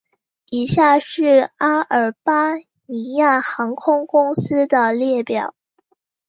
[0.49, 2.55] 以下是阿尔巴
[2.87, 5.53] 尼亚航空公司的列表